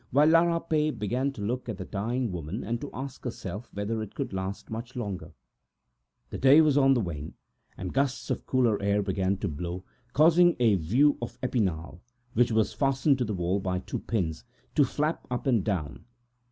La 0.11 0.25
Rapet 0.25 0.97
began 0.97 1.31
to 1.31 1.43
look 1.43 1.69
at 1.69 1.77
the 1.77 1.85
dying 1.85 2.31
woman, 2.31 2.63
and 2.63 2.81
to 2.81 2.89
ask 2.91 3.23
herself 3.23 3.69
whether 3.71 4.01
it 4.01 4.15
could 4.15 4.33
last 4.33 4.71
much 4.71 4.95
longer. 4.95 5.31
The 6.31 6.39
day 6.39 6.59
was 6.61 6.75
on 6.75 6.95
the 6.95 6.99
wane, 7.01 7.35
and 7.77 7.95
a 7.95 8.35
cooler 8.47 8.81
air 8.81 9.03
came 9.03 9.19
in 9.19 9.37
stronger 9.37 9.83
puffs, 10.15 10.37
making 10.37 10.55
a 10.59 10.73
view 10.73 11.19
of 11.21 11.37
Epinal, 11.43 12.01
which 12.33 12.51
was 12.51 12.73
fastened 12.73 13.19
to 13.19 13.25
the 13.25 13.35
wall 13.35 13.59
by 13.59 13.77
two 13.77 13.99
pins, 13.99 14.43
flap 14.75 15.27
up 15.29 15.45
and 15.45 15.63
down. 15.63 16.03